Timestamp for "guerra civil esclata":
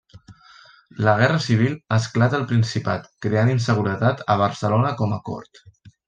1.19-2.39